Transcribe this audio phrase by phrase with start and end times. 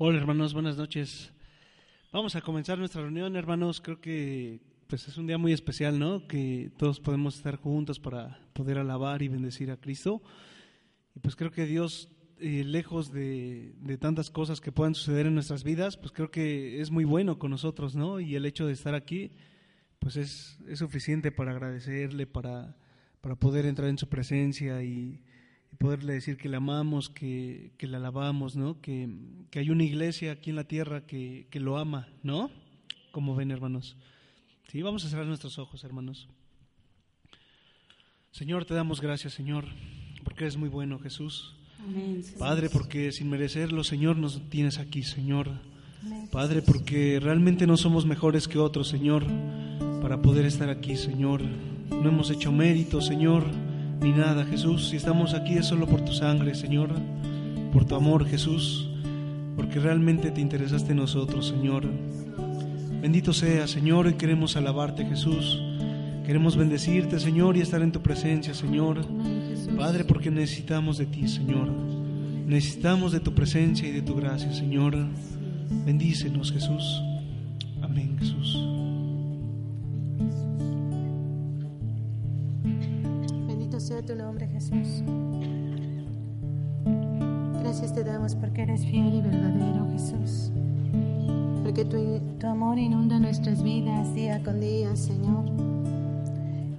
[0.00, 1.32] Hola hermanos, buenas noches.
[2.12, 3.80] Vamos a comenzar nuestra reunión, hermanos.
[3.80, 6.28] Creo que pues es un día muy especial, ¿no?
[6.28, 10.22] Que todos podemos estar juntos para poder alabar y bendecir a Cristo.
[11.16, 15.34] Y pues creo que Dios, eh, lejos de, de, tantas cosas que puedan suceder en
[15.34, 18.20] nuestras vidas, pues creo que es muy bueno con nosotros, ¿no?
[18.20, 19.32] Y el hecho de estar aquí,
[19.98, 22.76] pues es, es suficiente para agradecerle, para,
[23.20, 25.27] para poder entrar en su presencia y, y
[25.76, 28.80] poderle decir que le amamos, que, que le alabamos, ¿no?
[28.80, 29.08] Que,
[29.50, 32.50] que, hay una iglesia aquí en la tierra que, que, lo ama, ¿no?
[33.12, 33.96] Como ven, hermanos.
[34.68, 36.28] Sí, vamos a cerrar nuestros ojos, hermanos.
[38.32, 39.66] Señor, te damos gracias, Señor,
[40.24, 41.54] porque eres muy bueno, Jesús.
[41.78, 45.60] Amén, Padre, porque sin merecerlo, Señor, nos tienes aquí, Señor.
[46.30, 49.24] Padre, porque realmente no somos mejores que otros, Señor,
[50.00, 51.42] para poder estar aquí, Señor.
[51.42, 53.67] No hemos hecho mérito, Señor
[54.00, 54.88] ni nada, Jesús.
[54.88, 56.90] Si estamos aquí es solo por tu sangre, Señor,
[57.72, 58.88] por tu amor, Jesús,
[59.56, 61.84] porque realmente te interesaste en nosotros, Señor.
[63.00, 65.60] Bendito sea, Señor, y queremos alabarte, Jesús.
[66.26, 69.00] Queremos bendecirte, Señor, y estar en tu presencia, Señor.
[69.76, 71.70] Padre, porque necesitamos de ti, Señor.
[72.46, 74.96] Necesitamos de tu presencia y de tu gracia, Señor.
[75.86, 77.02] Bendícenos, Jesús.
[77.82, 78.67] Amén, Jesús.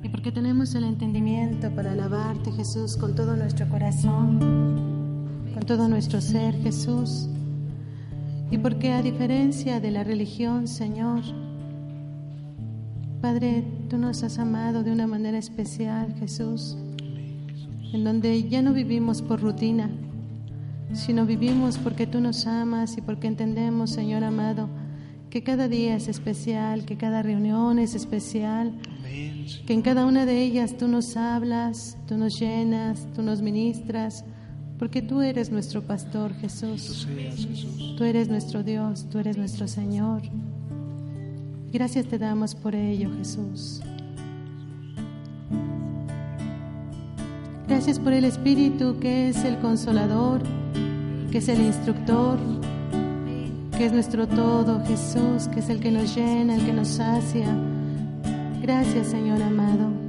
[0.04, 4.40] Y porque tenemos el entendimiento para alabarte, Jesús, con todo nuestro corazón,
[5.54, 7.28] con todo nuestro ser, Jesús.
[8.52, 11.22] Y porque a diferencia de la religión, Señor,
[13.22, 16.78] Padre, tú nos has amado de una manera especial, Jesús
[17.94, 19.90] en donde ya no vivimos por rutina,
[20.94, 24.70] sino vivimos porque tú nos amas y porque entendemos, Señor amado,
[25.30, 28.74] que cada día es especial, que cada reunión es especial,
[29.66, 34.26] que en cada una de ellas tú nos hablas, tú nos llenas, tú nos ministras,
[34.80, 37.08] porque tú eres nuestro pastor, Jesús.
[37.98, 40.22] Tú eres nuestro Dios, tú eres nuestro Señor.
[41.72, 43.82] Gracias te damos por ello, Jesús.
[47.68, 50.42] Gracias por el Espíritu que es el consolador,
[51.30, 52.40] que es el instructor,
[53.80, 57.48] que es nuestro todo, Jesús, que es el que nos llena, el que nos sacia.
[58.62, 60.09] Gracias, Señor amado.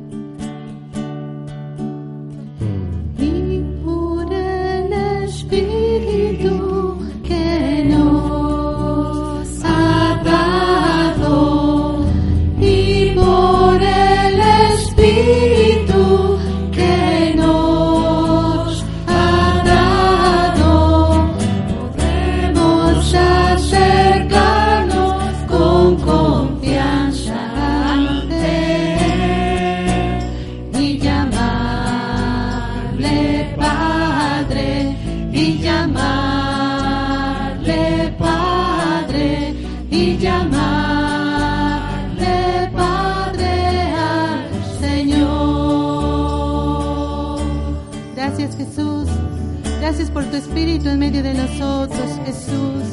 [49.91, 52.85] Gracias por tu Espíritu en medio de nosotros, Jesús.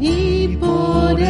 [0.00, 1.20] Y por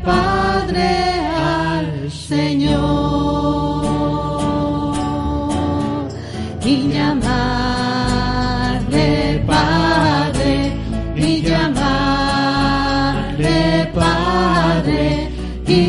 [0.05, 0.88] Padre
[1.34, 3.06] al Señor.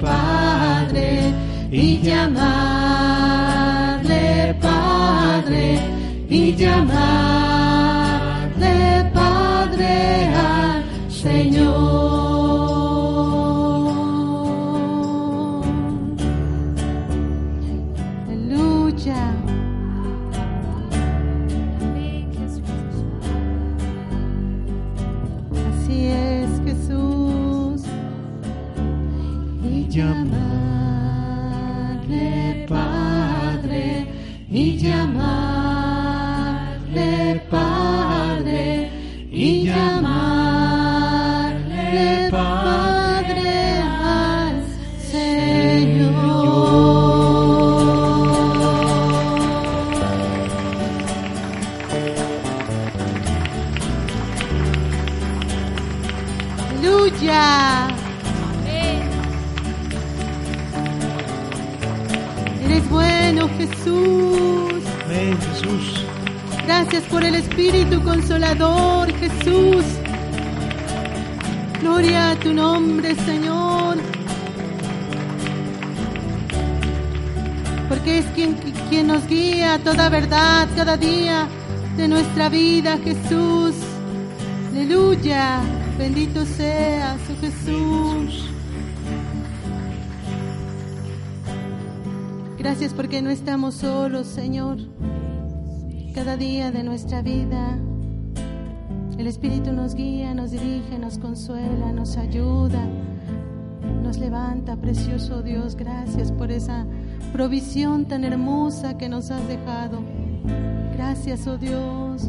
[0.00, 1.34] Padre,
[1.70, 3.04] y llamarle
[4.60, 5.78] Padre,
[6.30, 7.14] y llamarle
[9.12, 11.89] Padre al Señor.
[67.00, 69.84] Gracias por el Espíritu Consolador, Jesús.
[71.80, 73.96] Gloria a tu nombre, Señor.
[77.88, 78.54] Porque es quien,
[78.90, 81.48] quien nos guía toda verdad cada día
[81.96, 83.74] de nuestra vida, Jesús.
[84.70, 85.60] Aleluya.
[85.96, 88.50] Bendito seas, oh Jesús.
[92.58, 94.76] Gracias porque no estamos solos, Señor.
[96.14, 97.78] Cada día de nuestra vida,
[99.16, 102.84] el Espíritu nos guía, nos dirige, nos consuela, nos ayuda,
[104.02, 105.76] nos levanta, precioso Dios.
[105.76, 106.84] Gracias por esa
[107.32, 110.00] provisión tan hermosa que nos has dejado.
[110.94, 112.28] Gracias, oh Dios.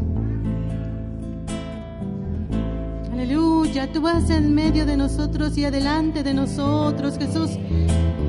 [3.12, 7.50] Aleluya, tú vas en medio de nosotros y adelante de nosotros, Jesús.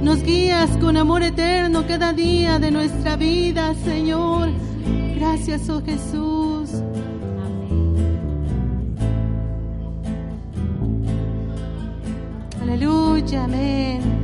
[0.02, 4.48] Nos guías con amor eterno cada día de nuestra vida, Señor.
[5.16, 6.70] Gracias, oh Jesús.
[12.60, 14.21] Aleluya, amén.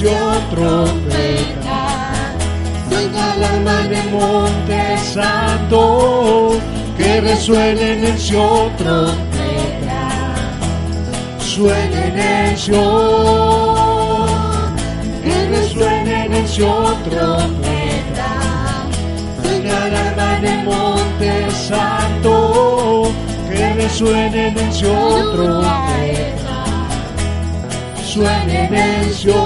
[0.00, 1.82] Resuene Sion trompeta,
[2.88, 6.58] suena la mano en monte santo,
[6.96, 10.08] que resuene en Sion trompeta,
[11.38, 12.78] suenen en Sion,
[15.22, 18.32] que resuenen en Sion trompeta,
[19.90, 23.12] la mano en monte santo,
[23.50, 26.39] que resuenen en Sion trompeta,
[28.10, 29.38] suenen en Sion.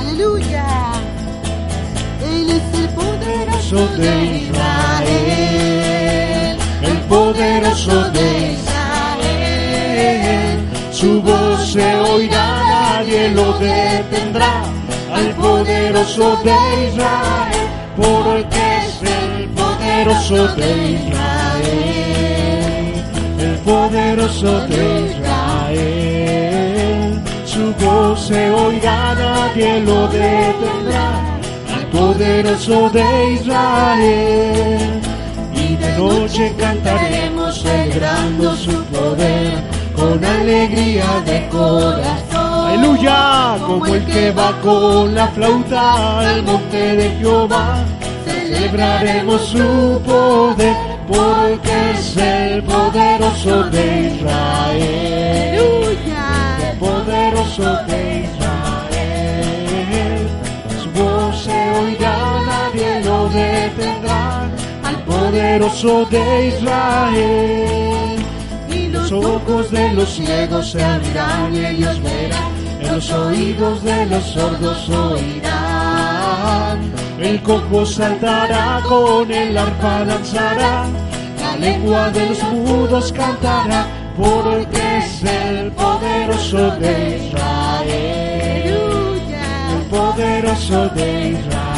[0.00, 0.66] Aleluya.
[2.20, 5.14] Él es el poderoso de Israel,
[6.82, 10.58] el poderoso de Israel.
[10.90, 14.64] Su voz se oirá, nadie lo detendrá.
[15.14, 22.94] Al poderoso de Israel, porque es el poderoso de Israel,
[23.38, 25.11] el poderoso de Israel.
[27.62, 31.10] Su voz se oirá, nadie lo detendrá.
[31.72, 35.00] Al poderoso de Israel.
[35.54, 39.62] Y de noche cantaremos celebrando su poder
[39.94, 42.66] con alegría de corazón.
[42.66, 47.84] Aleluya, Como el que va con la flauta al monte de Jehová.
[48.26, 50.74] Celebraremos su poder
[51.06, 55.32] porque es el poderoso de Israel.
[56.82, 60.26] Poderoso de Israel.
[60.82, 64.50] Su voz se oirá, nadie lo detendrá.
[64.82, 68.16] Al poderoso de Israel.
[68.68, 72.50] Y los ojos de los ciegos se abrirán y ellos verán.
[72.80, 76.80] En los oídos de los sordos oirán.
[77.20, 80.86] El cojo saltará, con el arpa danzará.
[81.40, 83.86] La lengua de los mudos cantará,
[84.16, 88.72] porque es el poderoso de Israel.
[89.74, 91.72] El poderoso de Israel.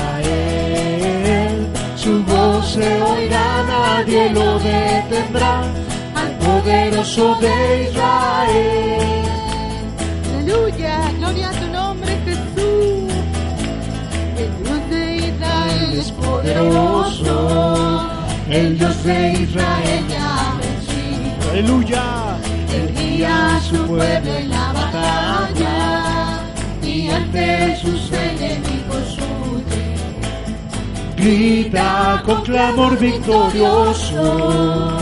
[1.96, 5.62] Su voz se oirá, nadie lo detendrá.
[6.14, 9.24] Al poderoso de Israel.
[10.36, 13.12] Aleluya, gloria a tu nombre Jesús.
[14.36, 17.36] El Dios de Israel es poderoso.
[18.50, 20.23] El Dios de Israel ya.
[21.54, 22.34] Aleluya.
[22.74, 26.40] Él guía a su pueblo en la batalla
[26.82, 29.94] y ante sus enemigos huye.
[31.16, 34.98] Grita con clamor victorioso,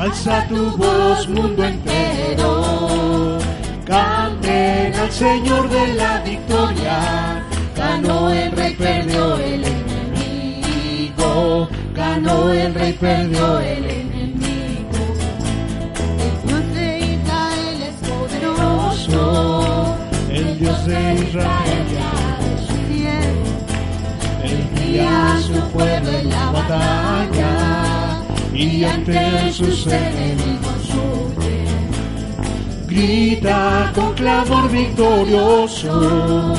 [0.00, 3.38] alza tu voz mundo entero.
[3.86, 7.40] Canten al Señor de la victoria,
[7.76, 14.13] ganó el rey, perdió el enemigo, ganó el rey, perdió el enemigo.
[20.86, 21.84] De Israel.
[24.42, 28.22] Él guía a su pueblo en la batalla
[28.52, 31.64] y ante sus enemigos huye.
[32.86, 36.54] Grita con clamor victorioso,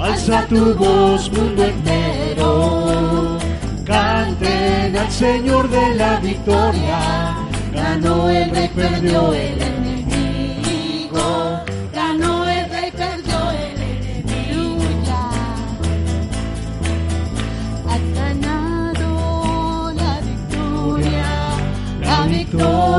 [0.00, 3.38] alza tu voz mundo entero.
[3.84, 7.36] Canten al Señor de la victoria,
[7.72, 9.69] ganó el rey, perdió el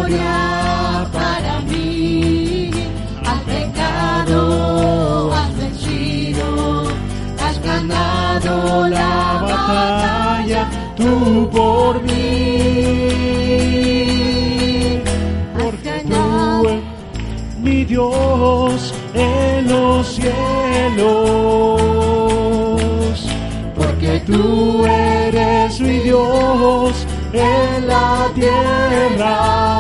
[0.08, 2.72] victoria para mí.
[3.25, 6.88] Al pecado has vencido,
[7.39, 12.31] has ganado la batalla tú por mí.
[17.91, 21.01] Dios en los cielos,
[23.75, 29.70] porque tú eres mi Dios en la tierra,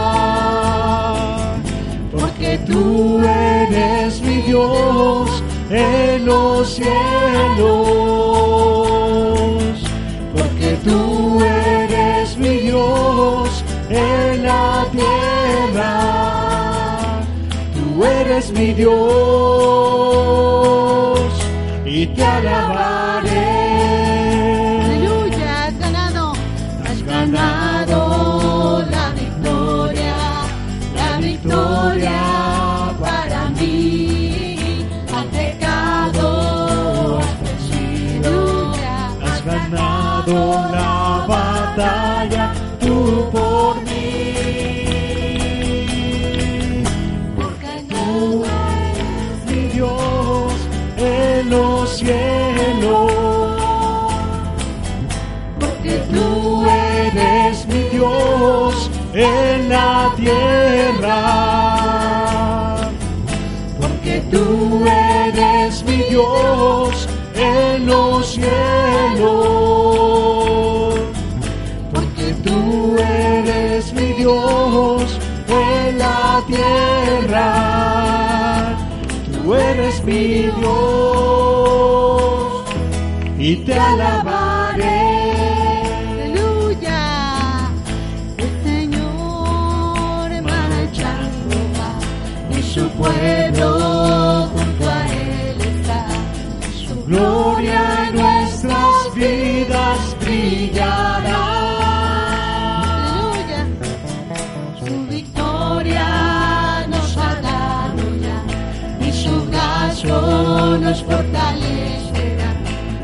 [4.51, 6.91] Dios en los cielos,
[10.33, 16.01] porque tú eres mi Dios en la tierra,
[17.73, 18.91] tú eres mi Dios
[21.85, 22.90] y te alabaré.
[83.51, 85.01] Y te alabaré.
[86.11, 87.01] Aleluya,
[88.37, 91.91] el Señor marchando va
[92.57, 93.69] y su pueblo
[94.53, 96.01] junto a él está.
[96.85, 101.43] Su Gloria en nuestras vidas brillará.
[102.83, 103.61] Aleluya,
[104.79, 106.07] su victoria
[106.87, 107.31] nos ha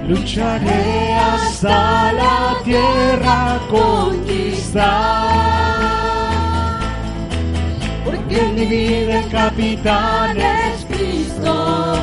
[0.07, 4.87] Lucharé hasta la tierra conquistar.
[8.05, 11.95] Porque en mi vida el capitán es Cristo,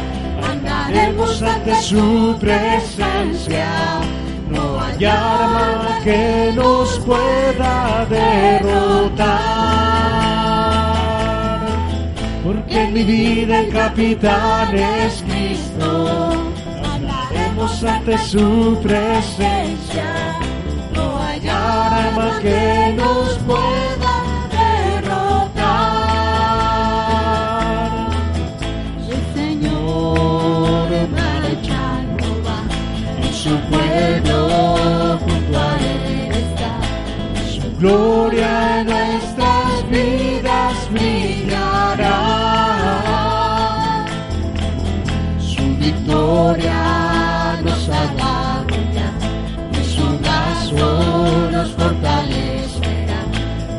[0.43, 3.69] Andaremos ante su presencia.
[4.51, 9.35] No hay arma que nos pueda derrotar.
[12.45, 15.74] Porque en mi vida el capitán es Cristo.
[17.75, 20.39] Andaremos ante su presencia.
[20.95, 24.15] No hay arma que nos pueda
[24.51, 25.75] derrotar.
[29.11, 32.59] el Señor marchando va
[33.23, 34.39] En su pueblo
[35.19, 35.63] junto a
[36.39, 36.73] está.
[37.49, 38.34] Su gloria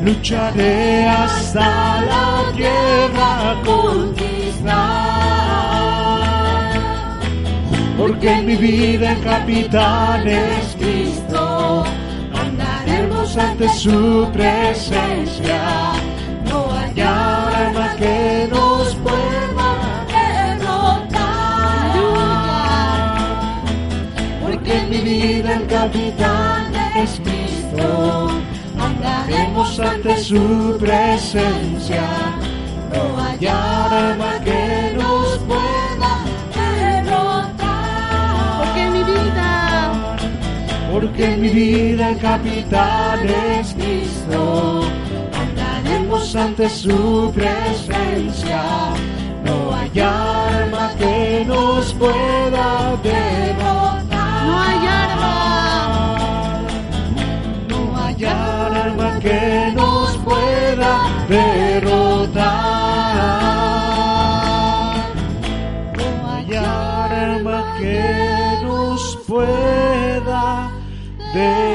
[0.05, 4.75] Lucharé hasta la tierra conquistar.
[7.97, 11.83] Porque en mi vida el capitán es Cristo.
[12.39, 15.93] Andaremos ante su presencia.
[16.51, 21.15] No hay arma que nos pueda derrotar.
[24.43, 28.44] Porque en mi vida el capitán es Cristo.
[29.05, 32.03] Andaremos ante su presencia.
[32.93, 36.23] No hay arma que nos pueda
[36.55, 38.59] derrotar.
[38.59, 40.17] Porque mi vida,
[40.91, 44.81] Porque mi vida el capitán es Cristo.
[45.39, 48.63] Andaremos ante su presencia.
[49.43, 54.45] No hay arma que nos pueda derrotar.
[54.47, 54.74] no hay
[59.25, 60.91] que nos pueda
[61.27, 62.45] derrotar.
[65.97, 70.69] No hay arma que nos pueda
[71.33, 71.74] derrotar.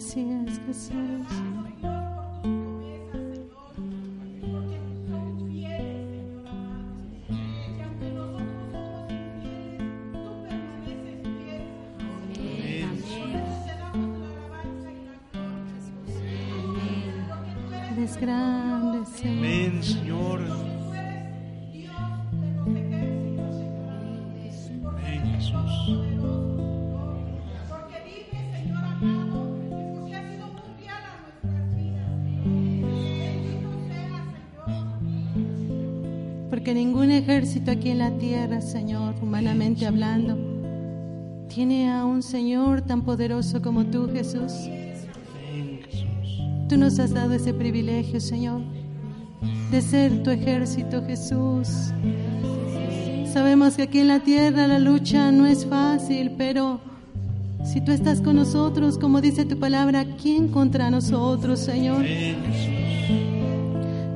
[0.00, 1.26] Así es, Jesús.
[1.28, 1.69] Amén,
[38.20, 40.36] tierra, Señor, humanamente hablando,
[41.48, 44.52] tiene a un Señor tan poderoso como tú, Jesús.
[46.68, 48.60] Tú nos has dado ese privilegio, Señor,
[49.70, 51.92] de ser tu ejército, Jesús.
[53.24, 56.78] Sabemos que aquí en la tierra la lucha no es fácil, pero
[57.64, 62.04] si tú estás con nosotros, como dice tu palabra, ¿quién contra nosotros, Señor?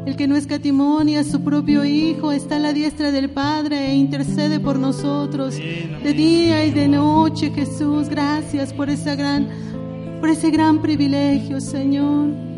[0.07, 3.95] El que no escatimonia a su propio Hijo está a la diestra del Padre e
[3.95, 8.09] intercede por nosotros de día y de noche, Jesús.
[8.09, 9.49] Gracias por esa gran,
[10.21, 12.54] por ese gran privilegio, Señor.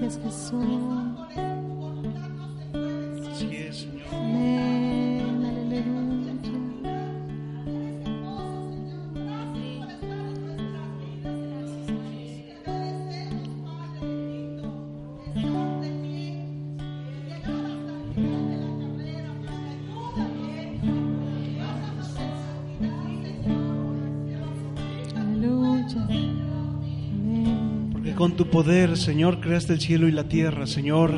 [0.00, 0.99] Gracias, Jesús.
[28.20, 31.14] Con tu poder, Señor, creaste el cielo y la tierra, Señor.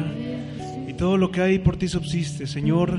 [0.87, 2.97] Y todo lo que hay por ti subsiste, Señor.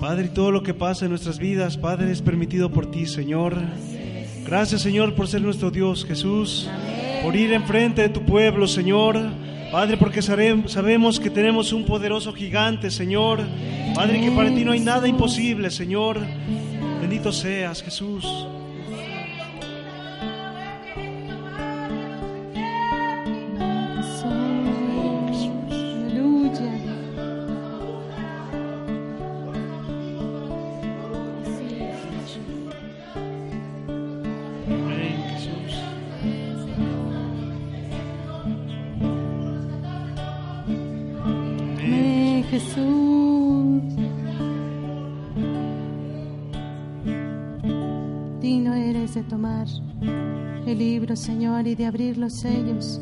[0.00, 3.62] Padre, y todo lo que pasa en nuestras vidas, Padre, es permitido por ti, Señor.
[4.44, 6.68] Gracias, Señor, por ser nuestro Dios, Jesús.
[7.22, 9.16] Por ir enfrente de tu pueblo, Señor.
[9.70, 13.38] Padre, porque sabemos que tenemos un poderoso gigante, Señor.
[13.94, 16.18] Padre, que para ti no hay nada imposible, Señor.
[17.00, 18.26] Bendito seas, Jesús.
[51.64, 53.00] Y de abrir los sellos,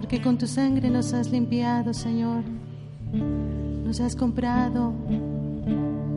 [0.00, 2.42] porque con tu sangre nos has limpiado, Señor.
[3.84, 4.94] Nos has comprado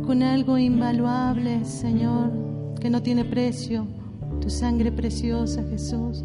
[0.06, 2.32] con algo invaluable, Señor,
[2.80, 3.86] que no tiene precio,
[4.40, 6.24] tu sangre preciosa, Jesús.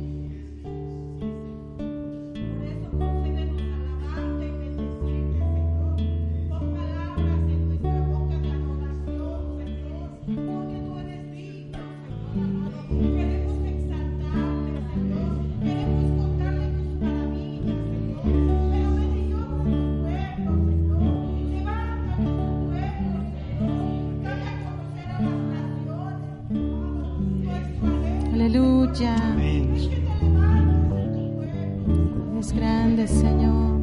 [32.51, 33.82] grande, Señor.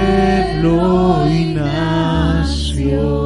[0.00, 3.19] pueblo y.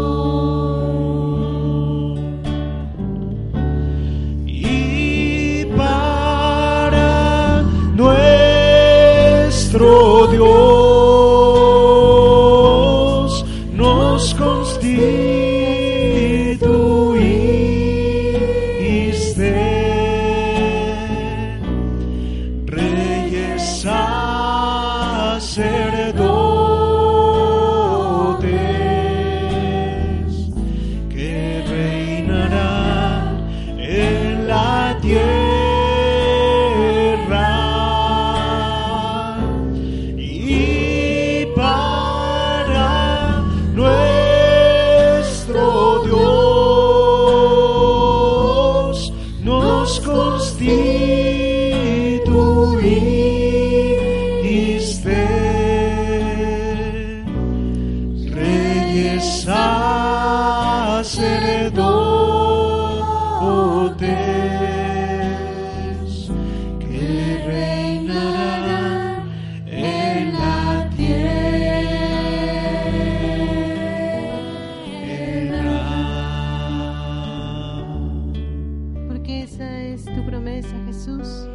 [81.05, 81.47] Jesús,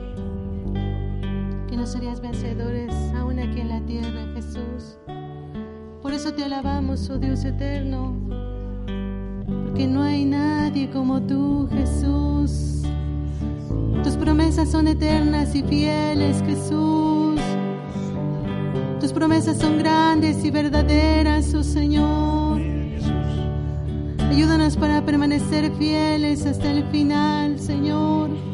[1.67, 4.99] que no serías vencedores aún aquí en la tierra, Jesús.
[6.03, 8.15] Por eso te alabamos, oh Dios eterno,
[9.65, 12.83] porque no hay nadie como tú, Jesús.
[14.03, 17.41] Tus promesas son eternas y fieles, Jesús.
[18.99, 22.61] Tus promesas son grandes y verdaderas, oh Señor.
[24.29, 28.48] Ayúdanos para permanecer fieles hasta el final, Señor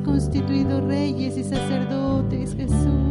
[0.00, 3.05] constituido reyes y sacerdotes, Jesús.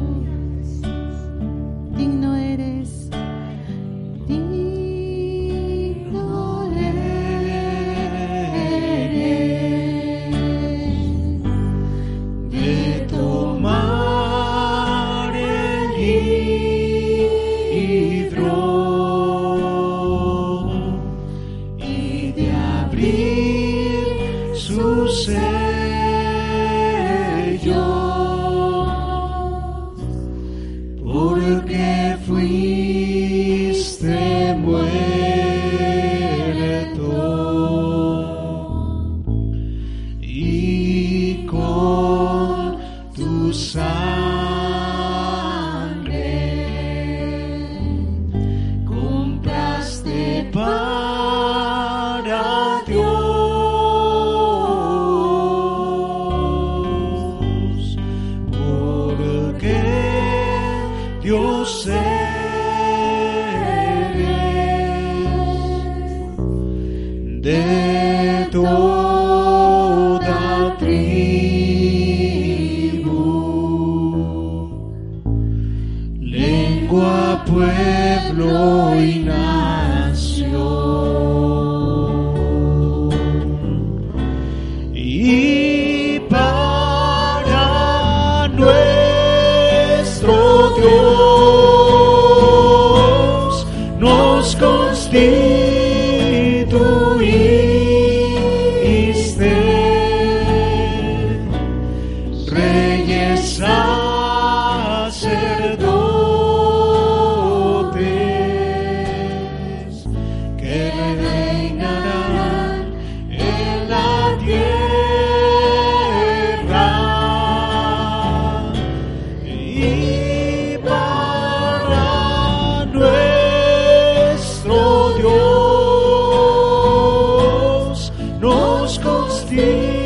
[128.45, 130.04] nos constituye.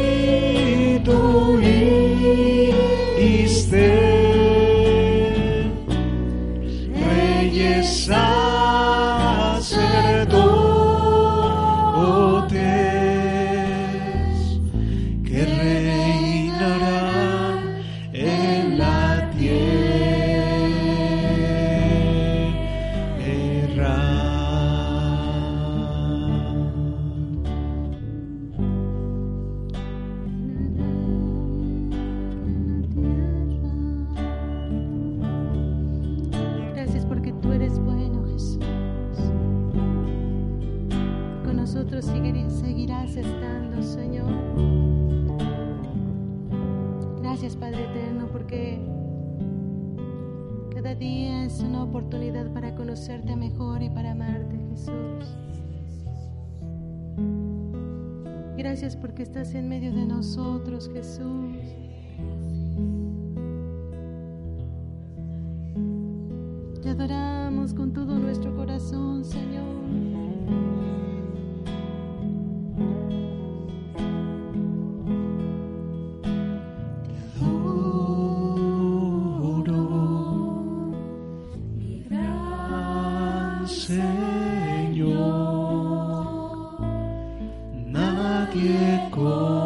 [89.11, 89.58] Puede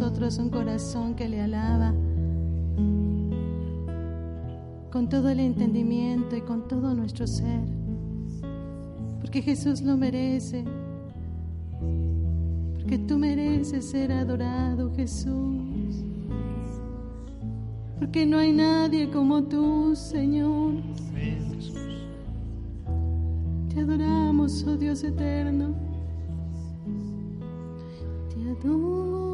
[0.00, 1.92] nosotros un corazón que le alaba
[4.92, 7.62] con todo el entendimiento y con todo nuestro ser.
[9.20, 10.64] Porque Jesús lo merece.
[12.74, 16.04] Porque tú mereces ser adorado, Jesús.
[17.98, 20.74] Porque no hay nadie como tú, Señor.
[23.74, 25.74] Te adoramos, oh Dios eterno.
[28.62, 29.27] Señor.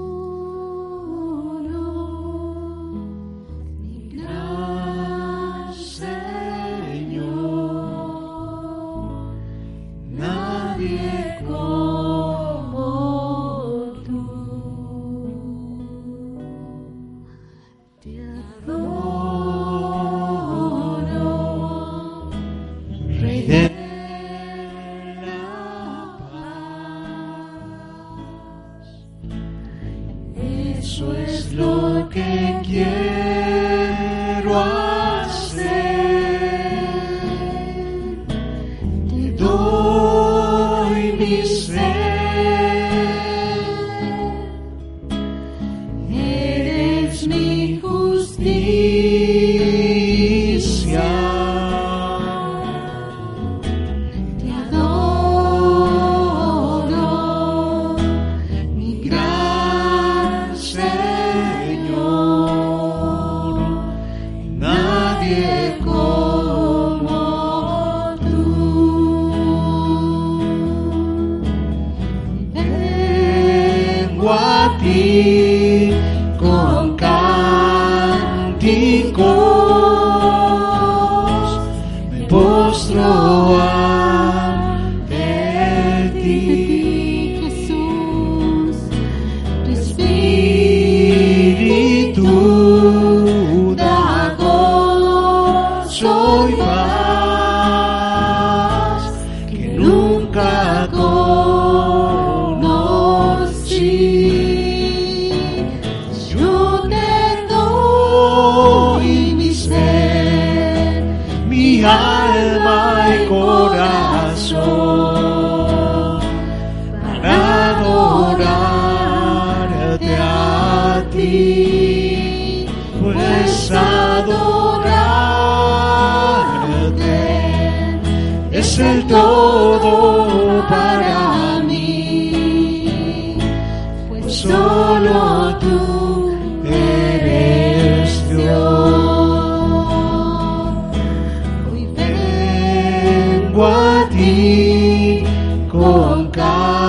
[143.57, 143.71] 我
[144.11, 145.25] 的
[145.71, 146.84] 国家。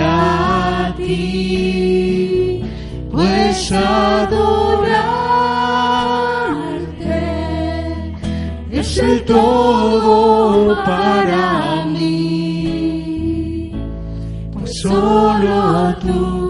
[0.01, 2.63] a ti,
[3.11, 4.55] pues adorarte
[8.71, 13.73] es el todo para mí,
[14.53, 16.44] pues solo tú.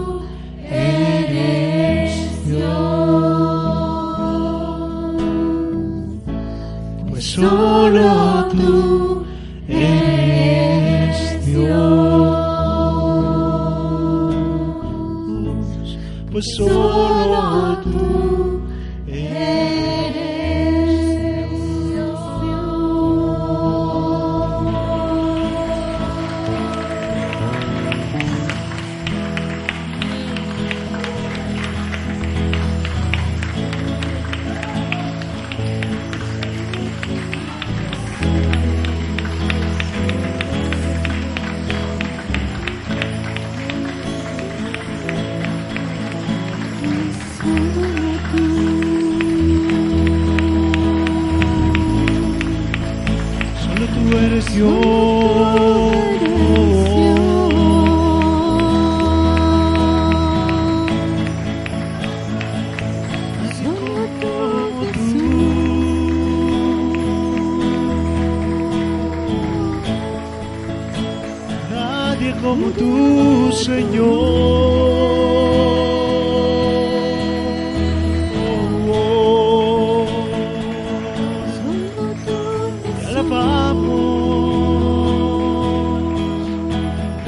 [72.41, 74.85] Como tú, Señor.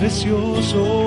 [0.07, 1.06] Precioso.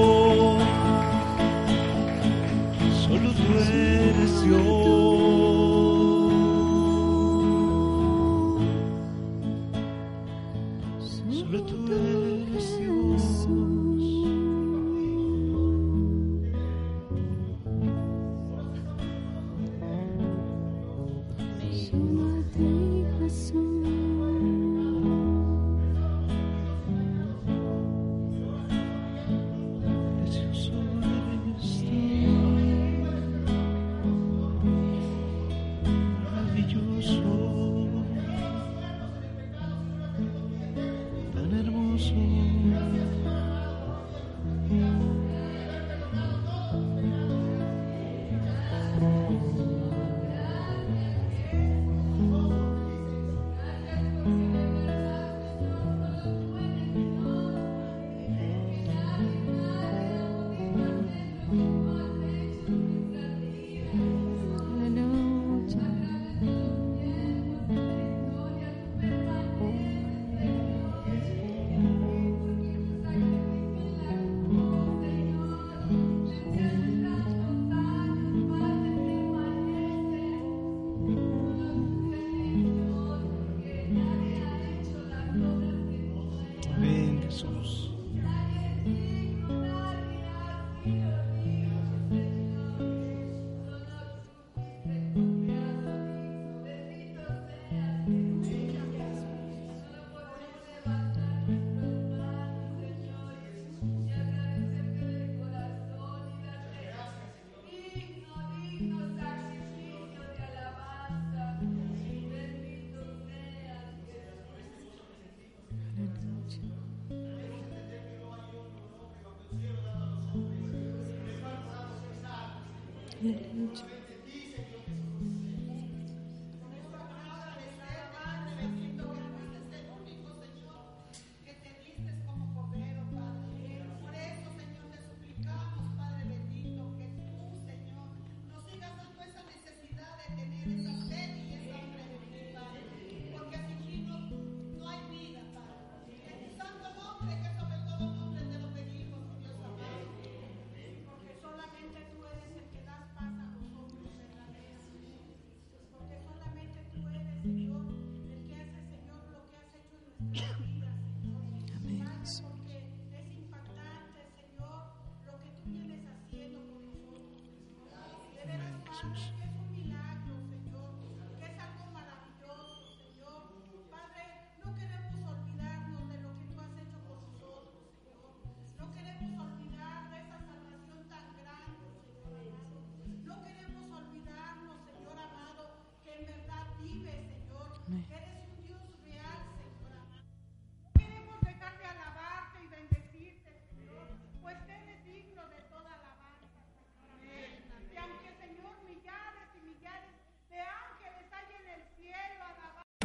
[169.01, 169.40] Jesus.